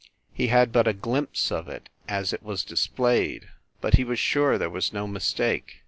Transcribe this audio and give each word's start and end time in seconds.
He 0.33 0.47
had 0.47 0.71
but 0.71 0.87
a 0.87 0.93
glimpse 0.93 1.51
of 1.51 1.67
it, 1.69 1.87
as 2.07 2.33
it 2.33 2.41
was 2.41 2.63
displayed, 2.63 3.49
but 3.81 3.97
he 3.97 4.03
was 4.03 4.17
sure 4.17 4.57
there 4.57 4.67
was 4.67 4.91
no 4.93 5.05
mistake. 5.07 5.79